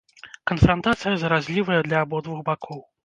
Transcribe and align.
Канфрантацыя 0.51 1.13
заразлівая 1.25 1.81
для 1.89 2.01
абодвух 2.07 2.39
бакоў. 2.49 2.83